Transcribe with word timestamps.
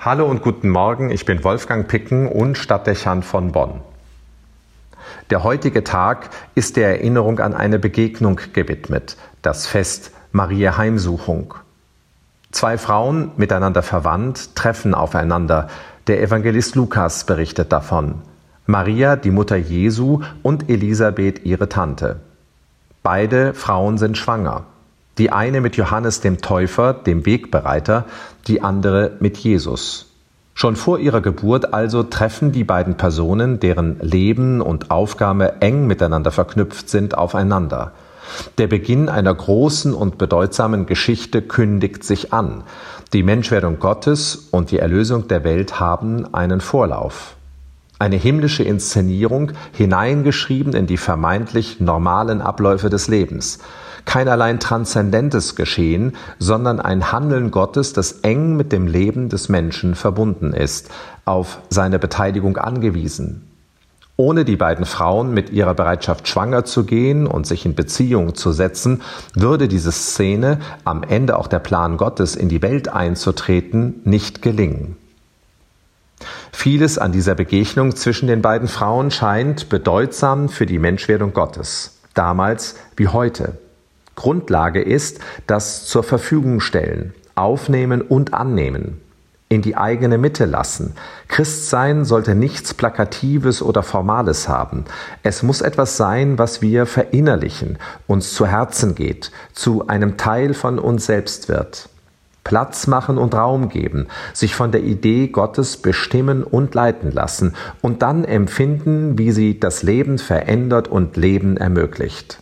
Hallo 0.00 0.26
und 0.26 0.42
guten 0.42 0.68
Morgen, 0.68 1.10
ich 1.10 1.24
bin 1.24 1.42
Wolfgang 1.42 1.88
Picken 1.88 2.28
und 2.28 2.56
Stadtdechant 2.56 3.24
von 3.24 3.50
Bonn. 3.50 3.80
Der 5.30 5.42
heutige 5.42 5.82
Tag 5.82 6.30
ist 6.54 6.76
der 6.76 6.90
Erinnerung 6.90 7.40
an 7.40 7.52
eine 7.52 7.80
Begegnung 7.80 8.40
gewidmet, 8.52 9.16
das 9.42 9.66
Fest 9.66 10.12
Maria 10.30 10.76
Heimsuchung. 10.76 11.54
Zwei 12.52 12.78
Frauen, 12.78 13.32
miteinander 13.38 13.82
verwandt, 13.82 14.54
treffen 14.54 14.94
aufeinander. 14.94 15.66
Der 16.06 16.22
Evangelist 16.22 16.76
Lukas 16.76 17.26
berichtet 17.26 17.72
davon. 17.72 18.22
Maria, 18.66 19.16
die 19.16 19.32
Mutter 19.32 19.56
Jesu, 19.56 20.22
und 20.44 20.70
Elisabeth, 20.70 21.44
ihre 21.44 21.68
Tante. 21.68 22.20
Beide 23.02 23.52
Frauen 23.52 23.98
sind 23.98 24.16
schwanger. 24.16 24.64
Die 25.18 25.32
eine 25.32 25.60
mit 25.60 25.76
Johannes 25.76 26.20
dem 26.20 26.40
Täufer, 26.40 26.94
dem 26.94 27.26
Wegbereiter, 27.26 28.04
die 28.46 28.62
andere 28.62 29.16
mit 29.18 29.36
Jesus. 29.36 30.06
Schon 30.54 30.76
vor 30.76 31.00
ihrer 31.00 31.20
Geburt 31.20 31.74
also 31.74 32.04
treffen 32.04 32.52
die 32.52 32.64
beiden 32.64 32.96
Personen, 32.96 33.58
deren 33.58 33.98
Leben 34.00 34.60
und 34.60 34.90
Aufgabe 34.90 35.60
eng 35.60 35.86
miteinander 35.86 36.30
verknüpft 36.30 36.88
sind, 36.88 37.18
aufeinander. 37.18 37.92
Der 38.58 38.66
Beginn 38.66 39.08
einer 39.08 39.34
großen 39.34 39.92
und 39.94 40.18
bedeutsamen 40.18 40.86
Geschichte 40.86 41.42
kündigt 41.42 42.04
sich 42.04 42.32
an. 42.32 42.62
Die 43.12 43.22
Menschwerdung 43.22 43.78
Gottes 43.78 44.48
und 44.50 44.70
die 44.70 44.78
Erlösung 44.78 45.28
der 45.28 45.44
Welt 45.44 45.80
haben 45.80 46.32
einen 46.32 46.60
Vorlauf. 46.60 47.34
Eine 47.98 48.16
himmlische 48.16 48.62
Inszenierung, 48.62 49.52
hineingeschrieben 49.72 50.74
in 50.74 50.86
die 50.86 50.96
vermeintlich 50.98 51.80
normalen 51.80 52.40
Abläufe 52.40 52.90
des 52.90 53.08
Lebens 53.08 53.58
keinerlei 54.08 54.54
transzendentes 54.54 55.54
Geschehen, 55.54 56.16
sondern 56.38 56.80
ein 56.80 57.12
Handeln 57.12 57.50
Gottes, 57.50 57.92
das 57.92 58.12
eng 58.22 58.56
mit 58.56 58.72
dem 58.72 58.86
Leben 58.86 59.28
des 59.28 59.50
Menschen 59.50 59.94
verbunden 59.94 60.54
ist, 60.54 60.88
auf 61.26 61.58
seine 61.68 61.98
Beteiligung 61.98 62.56
angewiesen. 62.56 63.46
Ohne 64.16 64.46
die 64.46 64.56
beiden 64.56 64.86
Frauen 64.86 65.34
mit 65.34 65.50
ihrer 65.50 65.74
Bereitschaft 65.74 66.26
schwanger 66.26 66.64
zu 66.64 66.84
gehen 66.84 67.26
und 67.26 67.46
sich 67.46 67.66
in 67.66 67.74
Beziehung 67.74 68.34
zu 68.34 68.50
setzen, 68.50 69.02
würde 69.34 69.68
diese 69.68 69.92
Szene, 69.92 70.58
am 70.84 71.02
Ende 71.02 71.38
auch 71.38 71.46
der 71.46 71.60
Plan 71.60 71.98
Gottes 71.98 72.34
in 72.34 72.48
die 72.48 72.62
Welt 72.62 72.88
einzutreten, 72.88 74.00
nicht 74.04 74.40
gelingen. 74.40 74.96
Vieles 76.50 76.96
an 76.96 77.12
dieser 77.12 77.34
Begegnung 77.34 77.94
zwischen 77.94 78.26
den 78.26 78.40
beiden 78.40 78.68
Frauen 78.68 79.10
scheint 79.10 79.68
bedeutsam 79.68 80.48
für 80.48 80.64
die 80.64 80.78
Menschwerdung 80.78 81.34
Gottes, 81.34 81.98
damals 82.14 82.74
wie 82.96 83.08
heute. 83.08 83.58
Grundlage 84.18 84.82
ist 84.82 85.20
das 85.46 85.86
zur 85.86 86.02
Verfügung 86.02 86.58
stellen, 86.58 87.14
aufnehmen 87.36 88.02
und 88.02 88.34
annehmen, 88.34 89.00
in 89.48 89.62
die 89.62 89.76
eigene 89.76 90.18
Mitte 90.18 90.44
lassen. 90.44 90.94
Christsein 91.28 92.04
sollte 92.04 92.34
nichts 92.34 92.74
Plakatives 92.74 93.62
oder 93.62 93.84
Formales 93.84 94.48
haben. 94.48 94.86
Es 95.22 95.44
muss 95.44 95.60
etwas 95.60 95.96
sein, 95.96 96.36
was 96.36 96.60
wir 96.60 96.84
verinnerlichen, 96.86 97.78
uns 98.08 98.34
zu 98.34 98.44
Herzen 98.44 98.96
geht, 98.96 99.30
zu 99.52 99.86
einem 99.86 100.16
Teil 100.16 100.52
von 100.52 100.80
uns 100.80 101.06
selbst 101.06 101.48
wird. 101.48 101.88
Platz 102.42 102.88
machen 102.88 103.18
und 103.18 103.36
Raum 103.36 103.68
geben, 103.68 104.08
sich 104.32 104.56
von 104.56 104.72
der 104.72 104.82
Idee 104.82 105.28
Gottes 105.28 105.76
bestimmen 105.76 106.42
und 106.42 106.74
leiten 106.74 107.12
lassen 107.12 107.54
und 107.82 108.02
dann 108.02 108.24
empfinden, 108.24 109.16
wie 109.16 109.30
sie 109.30 109.60
das 109.60 109.84
Leben 109.84 110.18
verändert 110.18 110.88
und 110.88 111.16
Leben 111.16 111.56
ermöglicht 111.56 112.40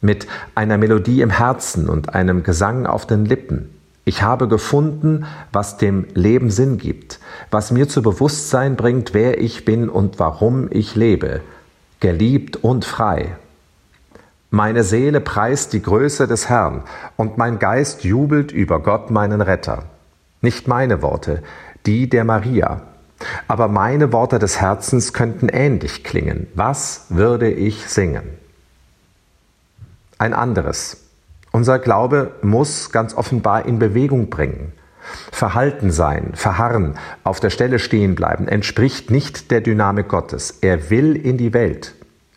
mit 0.00 0.26
einer 0.54 0.78
Melodie 0.78 1.22
im 1.22 1.30
Herzen 1.30 1.88
und 1.88 2.14
einem 2.14 2.42
Gesang 2.42 2.86
auf 2.86 3.06
den 3.06 3.24
Lippen. 3.24 3.74
Ich 4.04 4.22
habe 4.22 4.48
gefunden, 4.48 5.26
was 5.52 5.76
dem 5.76 6.06
Leben 6.14 6.50
Sinn 6.50 6.78
gibt, 6.78 7.20
was 7.50 7.70
mir 7.70 7.88
zu 7.88 8.00
Bewusstsein 8.00 8.76
bringt, 8.76 9.12
wer 9.12 9.40
ich 9.40 9.64
bin 9.64 9.88
und 9.88 10.18
warum 10.18 10.68
ich 10.70 10.94
lebe, 10.94 11.42
geliebt 12.00 12.56
und 12.56 12.84
frei. 12.86 13.36
Meine 14.50 14.82
Seele 14.82 15.20
preist 15.20 15.74
die 15.74 15.82
Größe 15.82 16.26
des 16.26 16.48
Herrn 16.48 16.84
und 17.16 17.36
mein 17.36 17.58
Geist 17.58 18.02
jubelt 18.02 18.50
über 18.50 18.80
Gott 18.80 19.10
meinen 19.10 19.42
Retter. 19.42 19.84
Nicht 20.40 20.68
meine 20.68 21.02
Worte, 21.02 21.42
die 21.84 22.08
der 22.08 22.24
Maria. 22.24 22.80
Aber 23.46 23.68
meine 23.68 24.10
Worte 24.10 24.38
des 24.38 24.58
Herzens 24.58 25.12
könnten 25.12 25.50
ähnlich 25.50 26.02
klingen. 26.02 26.46
Was 26.54 27.06
würde 27.10 27.50
ich 27.50 27.88
singen? 27.88 28.22
Ein 30.18 30.34
anderes. 30.34 31.04
Unser 31.52 31.78
Glaube 31.78 32.32
muss 32.42 32.90
ganz 32.90 33.14
offenbar 33.14 33.66
in 33.66 33.78
Bewegung 33.78 34.28
bringen. 34.28 34.72
Verhalten 35.32 35.90
sein, 35.90 36.32
verharren, 36.34 36.94
auf 37.24 37.40
der 37.40 37.50
Stelle 37.50 37.78
stehen 37.78 38.14
bleiben, 38.14 38.46
entspricht 38.46 39.10
nicht 39.10 39.50
der 39.50 39.60
Dynamik 39.60 40.08
Gottes. 40.08 40.58
Er 40.60 40.90
will 40.90 41.16
in 41.16 41.38
die 41.38 41.54
Welt, 41.54 41.94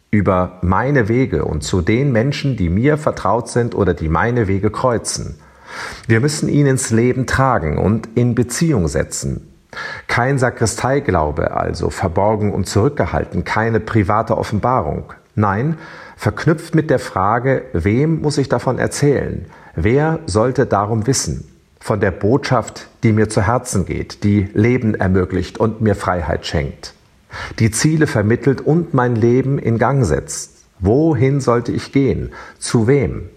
über 0.09 0.59
meine 0.61 1.09
Wege 1.09 1.45
und 1.45 1.63
zu 1.63 1.81
den 1.81 2.11
Menschen, 2.11 2.55
die 2.55 2.69
mir 2.69 2.97
vertraut 2.97 3.49
sind 3.49 3.75
oder 3.75 3.93
die 3.93 4.09
meine 4.09 4.47
Wege 4.47 4.69
kreuzen. 4.69 5.39
Wir 6.07 6.19
müssen 6.19 6.49
ihn 6.49 6.65
ins 6.65 6.91
Leben 6.91 7.27
tragen 7.27 7.77
und 7.77 8.09
in 8.15 8.35
Beziehung 8.35 8.87
setzen. 8.87 9.47
Kein 10.07 10.37
Sakristeiglaube 10.37 11.51
also, 11.51 11.89
verborgen 11.89 12.53
und 12.53 12.67
zurückgehalten, 12.67 13.45
keine 13.45 13.79
private 13.79 14.37
Offenbarung. 14.37 15.13
Nein, 15.35 15.77
verknüpft 16.17 16.75
mit 16.75 16.89
der 16.89 16.99
Frage, 16.99 17.63
wem 17.73 18.21
muss 18.21 18.37
ich 18.37 18.49
davon 18.49 18.77
erzählen? 18.79 19.45
Wer 19.75 20.19
sollte 20.25 20.65
darum 20.65 21.07
wissen? 21.07 21.47
Von 21.79 21.99
der 21.99 22.11
Botschaft, 22.11 22.87
die 23.03 23.11
mir 23.11 23.29
zu 23.29 23.41
Herzen 23.41 23.85
geht, 23.85 24.23
die 24.23 24.49
Leben 24.53 24.93
ermöglicht 24.93 25.57
und 25.57 25.81
mir 25.81 25.95
Freiheit 25.95 26.45
schenkt, 26.45 26.93
die 27.59 27.71
Ziele 27.71 28.07
vermittelt 28.07 28.61
und 28.61 28.93
mein 28.93 29.15
Leben 29.15 29.57
in 29.57 29.77
Gang 29.79 30.05
setzt. 30.05 30.57
Wohin 30.79 31.39
sollte 31.39 31.71
ich 31.71 31.91
gehen? 31.91 32.31
Zu 32.59 32.87
wem? 32.87 33.29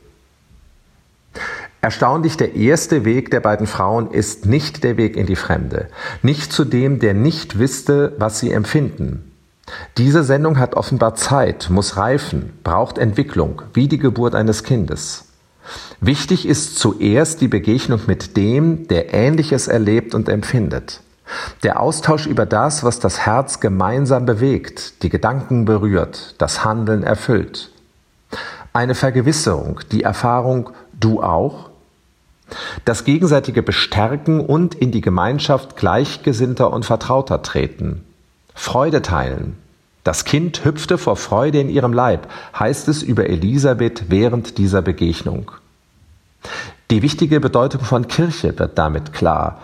Erstaunlich, 1.81 2.39
der 2.39 2.55
erste 2.55 3.05
Weg 3.05 3.31
der 3.31 3.41
beiden 3.41 3.67
Frauen 3.67 4.11
ist 4.11 4.47
nicht 4.47 4.85
der 4.85 4.97
Weg 4.97 5.19
in 5.19 5.27
die 5.27 5.37
Fremde, 5.37 5.89
nicht 6.23 6.51
zu 6.51 6.65
dem, 6.65 6.99
der 6.99 7.13
nicht 7.13 7.59
wüsste, 7.59 8.15
was 8.19 8.41
sie 8.41 8.53
empfinden, 8.53 9.34
diese 9.97 10.25
Sendung 10.25 10.59
hat 10.59 10.75
offenbar 10.75 11.15
Zeit, 11.15 11.71
muss 11.71 11.97
reifen, 11.97 12.53
braucht 12.65 12.99
Entwicklung, 12.99 13.63
wie 13.73 13.89
die 13.89 13.99
Geburt 13.99 14.35
eines 14.35 14.63
Kindes. 14.63 15.27
Wichtig 16.01 16.47
ist 16.47 16.79
zuerst 16.79 17.41
die 17.41 17.49
Begegnung 17.49 18.01
mit 18.07 18.37
dem, 18.37 18.87
der 18.89 19.15
Ähnliches 19.15 19.69
erlebt 19.69 20.15
und 20.15 20.29
empfindet. 20.29 21.01
Der 21.63 21.81
Austausch 21.81 22.27
über 22.27 22.45
das, 22.45 22.85
was 22.85 23.01
das 23.01 23.21
Herz 23.21 23.61
gemeinsam 23.61 24.27
bewegt, 24.27 25.03
die 25.03 25.09
Gedanken 25.09 25.65
berührt, 25.65 26.35
das 26.37 26.65
Handeln 26.65 27.03
erfüllt. 27.03 27.71
Eine 28.75 28.95
Vergewisserung, 28.95 29.81
die 29.91 30.03
Erfahrung, 30.03 30.71
du 30.93 31.23
auch? 31.23 31.71
Das 32.85 33.05
gegenseitige 33.05 33.63
Bestärken 33.63 34.41
und 34.41 34.75
in 34.75 34.91
die 34.91 35.01
Gemeinschaft 35.01 35.77
Gleichgesinnter 35.77 36.71
und 36.73 36.85
Vertrauter 36.85 37.41
treten. 37.41 38.05
Freude 38.55 39.03
teilen. 39.03 39.59
Das 40.05 40.25
Kind 40.25 40.65
hüpfte 40.65 40.97
vor 40.97 41.17
Freude 41.17 41.61
in 41.61 41.69
ihrem 41.69 41.93
Leib, 41.93 42.29
heißt 42.59 42.89
es 42.89 43.03
über 43.03 43.27
Elisabeth 43.27 44.05
während 44.09 44.59
dieser 44.59 44.81
Begegnung. 44.81 45.51
Die 46.91 47.03
wichtige 47.03 47.41
Bedeutung 47.41 47.81
von 47.81 48.07
Kirche 48.07 48.59
wird 48.59 48.79
damit 48.79 49.13
klar. 49.13 49.61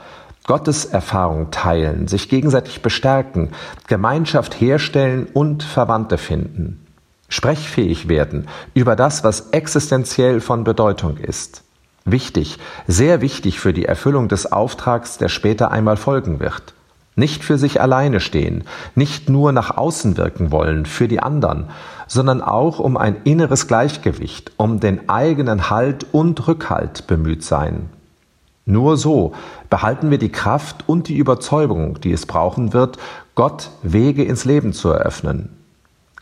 Gottes 0.47 0.87
Erfahrung 0.87 1.51
teilen, 1.51 2.09
sich 2.09 2.29
gegenseitig 2.29 2.83
bestärken, 2.83 3.51
Gemeinschaft 3.87 4.61
herstellen 4.61 5.29
und 5.33 5.63
Verwandte 5.63 6.19
finden. 6.19 6.87
Sprechfähig 7.29 8.09
werden 8.09 8.49
über 8.75 8.97
das, 8.97 9.23
was 9.23 9.51
existenziell 9.51 10.41
von 10.41 10.65
Bedeutung 10.65 11.19
ist. 11.19 11.63
Wichtig, 12.07 12.59
sehr 12.89 13.21
wichtig 13.21 13.61
für 13.61 13.75
die 13.75 13.85
Erfüllung 13.85 14.29
des 14.29 14.51
Auftrags, 14.51 15.19
der 15.19 15.29
später 15.29 15.71
einmal 15.71 15.99
folgen 15.99 16.41
wird 16.41 16.75
nicht 17.21 17.45
für 17.45 17.59
sich 17.59 17.81
alleine 17.81 18.19
stehen, 18.19 18.65
nicht 18.97 19.29
nur 19.29 19.53
nach 19.53 19.77
außen 19.77 20.17
wirken 20.17 20.51
wollen 20.51 20.87
für 20.87 21.07
die 21.07 21.21
anderen, 21.21 21.67
sondern 22.09 22.43
auch 22.43 22.81
um 22.81 22.97
ein 22.97 23.15
inneres 23.23 23.69
Gleichgewicht, 23.69 24.51
um 24.57 24.81
den 24.81 25.09
eigenen 25.09 25.71
Halt 25.71 26.07
und 26.11 26.49
Rückhalt 26.49 27.07
bemüht 27.07 27.45
sein. 27.45 27.91
Nur 28.67 28.97
so 28.97 29.33
behalten 29.69 30.11
wir 30.11 30.19
die 30.19 30.33
Kraft 30.33 30.89
und 30.89 31.07
die 31.07 31.17
Überzeugung, 31.17 32.01
die 32.01 32.13
es 32.13 32.27
brauchen 32.27 32.73
wird, 32.73 32.99
Gott 33.37 33.71
Wege 33.83 34.25
ins 34.25 34.45
Leben 34.45 34.73
zu 34.73 34.89
eröffnen. 34.89 35.51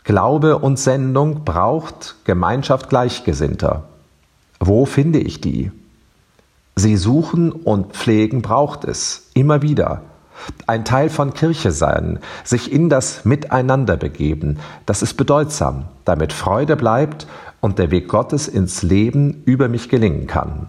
Glaube 0.03 0.59
und 0.59 0.77
Sendung 0.77 1.43
braucht 1.43 2.15
Gemeinschaft 2.23 2.89
Gleichgesinnter. 2.89 3.83
Wo 4.59 4.85
finde 4.85 5.19
ich 5.19 5.41
die? 5.41 5.71
Sie 6.75 6.97
suchen 6.97 7.51
und 7.51 7.93
pflegen 7.93 8.41
braucht 8.41 8.83
es, 8.85 9.29
immer 9.33 9.61
wieder 9.61 10.01
ein 10.67 10.85
Teil 10.85 11.09
von 11.09 11.33
Kirche 11.33 11.71
sein, 11.71 12.19
sich 12.43 12.71
in 12.71 12.89
das 12.89 13.25
Miteinander 13.25 13.97
begeben, 13.97 14.59
das 14.85 15.01
ist 15.01 15.15
bedeutsam, 15.15 15.85
damit 16.05 16.33
Freude 16.33 16.75
bleibt 16.75 17.27
und 17.61 17.79
der 17.79 17.91
Weg 17.91 18.07
Gottes 18.07 18.47
ins 18.47 18.83
Leben 18.83 19.43
über 19.45 19.67
mich 19.67 19.89
gelingen 19.89 20.27
kann. 20.27 20.67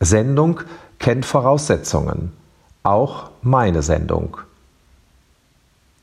Sendung 0.00 0.60
kennt 0.98 1.26
Voraussetzungen. 1.26 2.32
auch 2.82 3.30
meine 3.42 3.82
Sendung. 3.82 4.36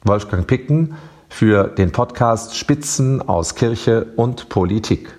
Wolfgang 0.04 0.46
Picken 0.46 0.96
für 1.30 1.70
den 1.70 1.94
Podcast 1.94 2.58
Spitzen 2.58 3.22
aus 3.22 3.56
Kirche 3.56 4.08
und 4.18 4.50
Politik. 4.50 5.18